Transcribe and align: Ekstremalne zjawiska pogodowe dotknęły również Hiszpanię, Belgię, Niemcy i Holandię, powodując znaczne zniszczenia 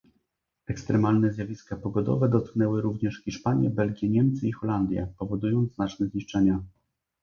Ekstremalne 0.67 1.31
zjawiska 1.33 1.75
pogodowe 1.75 2.29
dotknęły 2.29 2.81
również 2.81 3.21
Hiszpanię, 3.23 3.69
Belgię, 3.69 4.09
Niemcy 4.09 4.47
i 4.47 4.51
Holandię, 4.51 5.13
powodując 5.17 5.73
znaczne 5.75 6.07
zniszczenia 6.07 6.63